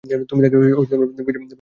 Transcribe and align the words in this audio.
তুমি 0.29 0.41
তাকে 0.43 0.55
বুঝিয়ে 0.59 0.99
বলতে 1.01 1.21
পারবে? 1.27 1.41